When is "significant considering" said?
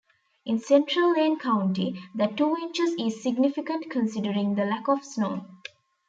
3.21-4.55